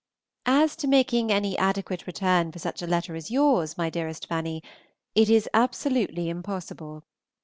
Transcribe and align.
AS 0.47 0.75
to 0.77 0.87
making 0.87 1.29
any 1.31 1.55
adequate 1.59 2.07
return 2.07 2.51
for 2.51 2.57
such 2.57 2.81
a 2.81 2.87
letter 2.87 3.13
as 3.15 3.29
yours, 3.29 3.77
my 3.77 3.87
dearest 3.87 4.25
Fanny, 4.25 4.63
it 5.13 5.29
is 5.29 5.47
absolutely 5.53 6.27
impossible. 6.27 7.03